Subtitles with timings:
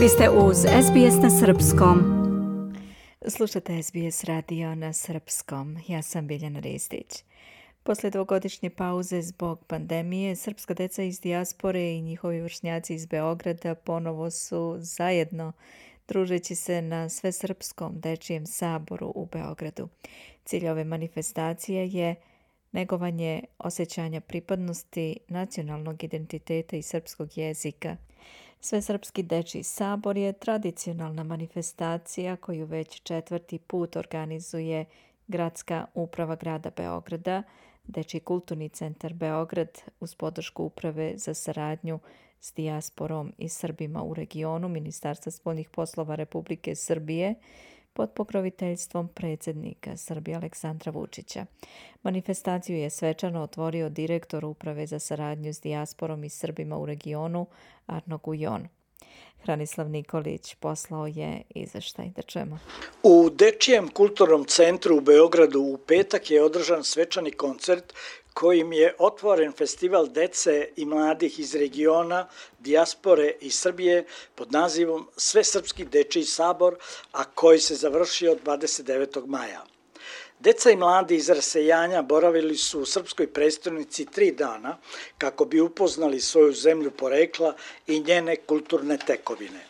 [0.00, 1.98] Vi ste uz SBS na Srpskom.
[3.28, 5.78] Slušate SBS radio na Srpskom.
[5.88, 7.24] Ja sam Biljana Ristić.
[7.82, 14.30] Posle dvogodišnje pauze zbog pandemije, srpska deca iz dijaspore i njihovi vršnjaci iz Beograda ponovo
[14.30, 15.52] su zajedno
[16.08, 19.88] družeći se na Svesrpskom dečijem saboru u Beogradu.
[20.44, 22.14] Cilj ove manifestacije je
[22.72, 27.96] negovanje osjećanja pripadnosti nacionalnog identiteta i srpskog jezika.
[28.62, 34.84] Svesrpski dečiji sabor je tradicionalna manifestacija koju već četvrti put organizuje
[35.28, 37.42] Gradska uprava grada Beograda,
[37.86, 41.98] Dečiji kulturni centar Beograd uz podršku Uprave za saradnju
[42.40, 47.34] s dijasporom i Srbima u regionu Ministarstva spoljnih poslova Republike Srbije
[47.92, 51.46] pod pokroviteljstvom predsjednika Srbije Aleksandra Vučića.
[52.02, 57.46] Manifestaciju je svečano otvorio direktor Uprave za saradnju s dijasporom i Srbima u regionu
[57.86, 58.68] Arno Gujon.
[59.42, 62.08] Hranislav Nikolić poslao je izveštaj.
[62.16, 62.58] Da čujemo.
[63.02, 67.94] U Dečijem kulturnom centru u Beogradu u petak je održan svečani koncert
[68.40, 75.44] kojim je otvoren festival dece i mladih iz regiona, dijaspore i Srbije pod nazivom Sve
[75.44, 76.76] srpski dečiji sabor,
[77.12, 79.26] a koji se završio 29.
[79.26, 79.64] maja.
[80.40, 84.78] Deca i mladi iz rasejanja boravili su u srpskoj prestonici tri dana
[85.18, 87.54] kako bi upoznali svoju zemlju porekla
[87.86, 89.60] i njene kulturne tekovine.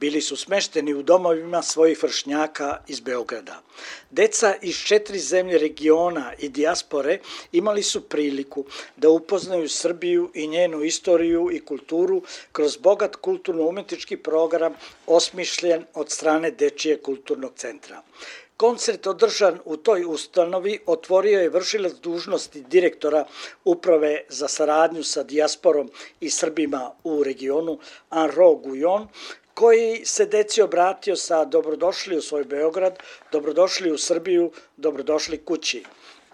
[0.00, 3.62] Bili su smešteni u domovima svojih vršnjaka iz Beograda.
[4.10, 7.18] Deca iz četiri zemlje regiona i dijaspore
[7.52, 8.64] imali su priliku
[8.96, 14.74] da upoznaju Srbiju i njenu istoriju i kulturu kroz bogat kulturno-umetnički program
[15.06, 18.02] osmišljen od strane Dečije kulturnog centra.
[18.60, 23.24] Koncert održan u toj ustanovi otvorio je vršilac dužnosti direktora
[23.64, 27.78] Uprave za saradnju sa dijasporom i Srbima u regionu
[28.10, 29.08] Anro Gujon,
[29.54, 32.98] koji se deci obratio sa dobrodošli u svoj Beograd,
[33.32, 35.84] dobrodošli u Srbiju, dobrodošli kući.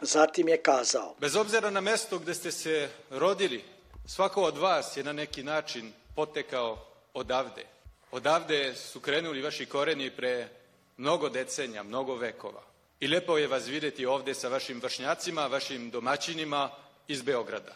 [0.01, 1.15] Zatim je kazao.
[1.21, 3.65] Bez obzira na mesto gde ste se rodili,
[4.07, 6.79] svako od vas je na neki način potekao
[7.15, 7.67] odavde.
[8.11, 10.49] Odavde su krenuli vaši koreni pre
[10.97, 12.63] mnogo decenja, mnogo vekova.
[13.01, 16.71] I lepo je vas videti ovde sa vašim vršnjacima, vašim domaćinima
[17.09, 17.75] iz Beograda.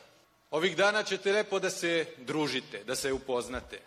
[0.50, 3.80] Ovih dana ćete lepo da se družite, da se upoznate.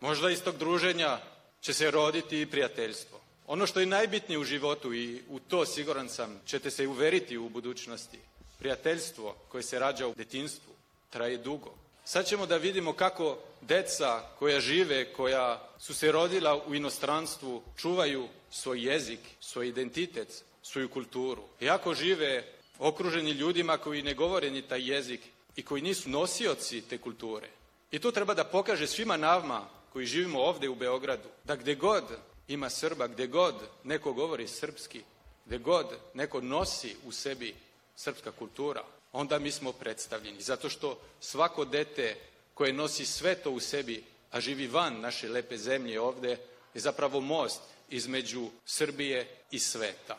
[0.00, 1.18] Možda iz tog druženja
[1.60, 3.20] će se roditi i prijateljstvo.
[3.46, 7.48] Ono što je najbitnije u životu i u to siguran sam ćete se uveriti u
[7.48, 8.18] budućnosti.
[8.58, 10.72] Prijateljstvo koje se rađa u detinstvu
[11.10, 11.74] traje dugo.
[12.04, 18.28] Sad ćemo da vidimo kako deca koja žive, koja su se rodila u inostranstvu, čuvaju
[18.50, 21.42] svoj jezik, svoj identitet, svoju kulturu.
[21.60, 25.20] Iako žive okruženi ljudima koji ne govore ni taj jezik
[25.56, 27.48] i koji nisu nosioci te kulture.
[27.90, 32.04] I to treba da pokaže svima nama koji živimo ovde u Beogradu, da gde god
[32.48, 33.54] ima Srba, gde god
[33.84, 35.00] neko govori srpski,
[35.46, 37.54] gde god neko nosi u sebi
[37.96, 40.40] srpska kultura, onda mi smo predstavljeni.
[40.40, 42.16] Zato što svako dete
[42.54, 46.36] koje nosi sve to u sebi, a živi van naše lepe zemlje ovde,
[46.74, 47.60] je zapravo most
[47.90, 50.16] između Srbije i sveta.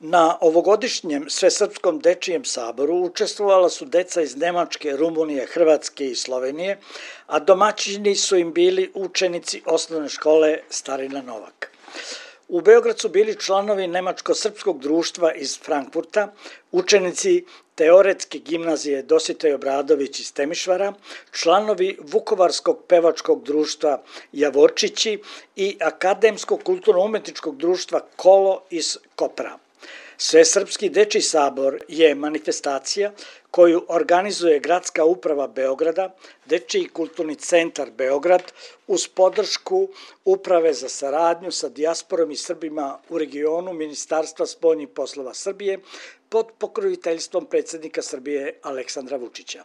[0.00, 6.80] Na ovogodišnjem Svesrpskom dečijem saboru učestvovala su deca iz Nemačke, Rumunije, Hrvatske i Slovenije,
[7.26, 11.70] a domaćini su im bili učenici osnovne škole Starina Novak.
[12.48, 16.32] U Beograd su bili članovi Nemačko-srpskog društva iz Frankfurta,
[16.72, 17.44] učenici
[17.74, 20.92] Teoretske gimnazije Dositej Obradović iz Temišvara,
[21.32, 25.18] članovi Vukovarskog pevačkog društva Javorčići
[25.56, 29.63] i Akademskog kulturno-umetničkog društva Kolo iz Kopra.
[30.18, 33.12] Svesrpski deči sabor je manifestacija
[33.50, 36.14] koju organizuje Gradska uprava Beograda,
[36.46, 38.52] Dečiji kulturni centar Beograd,
[38.86, 39.88] uz podršku
[40.24, 45.78] Uprave za saradnju sa dijasporom i Srbima u regionu Ministarstva spoljnih poslova Srbije
[46.28, 49.64] pod pokroviteljstvom predsednika Srbije Aleksandra Vučića.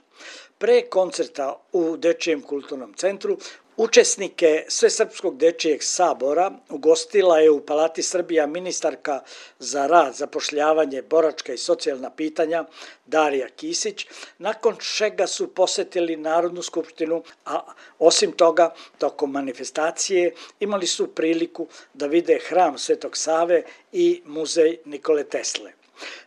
[0.58, 3.38] Pre koncerta u Dečijem kulturnom centru
[3.80, 9.22] Učesnike Svesrpskog dečijeg sabora ugostila je u Palati Srbija ministarka
[9.60, 12.66] za rad, zapošljavanje, boračka i socijalna pitanja
[13.06, 17.62] Darija Kisić, nakon čega su posetili Narodnu skupštinu, a
[18.00, 25.24] osim toga, tokom manifestacije imali su priliku da vide hram Svetog Save i muzej Nikole
[25.24, 25.79] Tesle.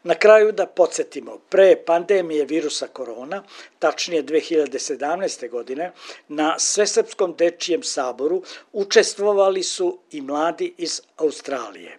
[0.02, 3.42] Na kraju da podsjetimo, pre pandemije virusa korona,
[3.78, 5.50] tačnije 2017.
[5.50, 5.92] godine,
[6.28, 8.42] na Svesrpskom dečijem saboru
[8.72, 11.98] učestvovali su i mladi iz Australije.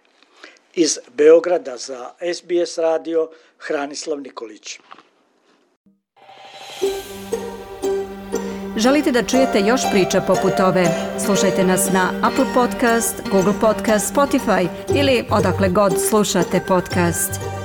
[0.74, 4.78] Iz Beograda za SBS radio Hranislav Nikolić.
[8.76, 10.86] Želite da čujete još priča poput ove?
[11.26, 17.63] Slušajte nas na Apple Podcast, Google Podcast, Spotify ili odakle god slušate podcast.